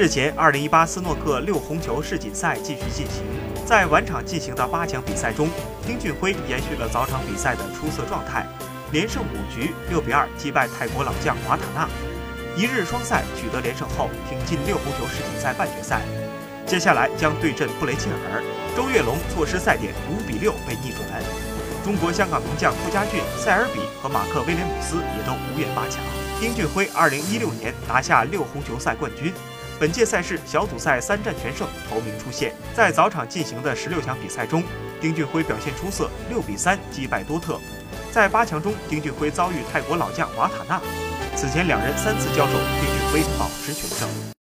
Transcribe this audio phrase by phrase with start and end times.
[0.00, 3.22] 日前，2018斯诺克六红球世锦赛继续进行，
[3.66, 5.50] 在晚场进行的八强比赛中，
[5.86, 8.46] 丁俊晖延续了早场比赛的出色状态，
[8.92, 11.86] 连胜五局，六比二击败泰国老将瓦塔纳，
[12.56, 16.00] 一日双赛取得连胜后，挺进六红球世锦赛半决赛。
[16.64, 18.42] 接下来将对阵布雷切尔，
[18.74, 21.04] 周跃龙错失赛点，五比六被逆转。
[21.84, 26.00] 中国香港名将傅家俊、塞尔比和马克威廉姆斯也都无缘八强。
[26.40, 29.30] 丁俊晖2016年拿下六红球赛冠军，
[29.80, 32.52] 本届赛事小组赛三战全胜，头名出线。
[32.76, 34.62] 在早场进行的十六强比赛中，
[35.00, 37.58] 丁俊晖表现出色，六比三击败多特。
[38.12, 40.78] 在八强中，丁俊晖遭遇泰国老将瓦塔纳，
[41.34, 44.30] 此前两人三次交手，丁俊晖保持全胜。